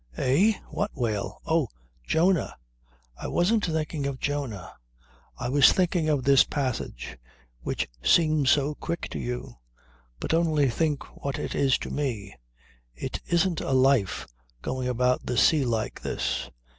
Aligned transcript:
"Eh? 0.17 0.53
What 0.71 0.89
whale? 0.95 1.39
Oh! 1.45 1.67
Jonah. 2.03 2.55
I 3.15 3.27
wasn't 3.27 3.63
thinking 3.67 4.07
of 4.07 4.19
Jonah. 4.19 4.73
I 5.37 5.47
was 5.47 5.71
thinking 5.71 6.09
of 6.09 6.23
this 6.23 6.43
passage 6.43 7.19
which 7.61 7.87
seems 8.03 8.49
so 8.49 8.73
quick 8.73 9.09
to 9.11 9.19
you. 9.19 9.57
But 10.19 10.33
only 10.33 10.71
think 10.71 11.03
what 11.23 11.37
it 11.37 11.53
is 11.53 11.77
to 11.77 11.91
me? 11.91 12.35
It 12.95 13.19
isn't 13.27 13.61
a 13.61 13.73
life, 13.73 14.25
going 14.63 14.87
about 14.87 15.27
the 15.27 15.37
sea 15.37 15.65
like 15.65 16.01
this. 16.01 16.49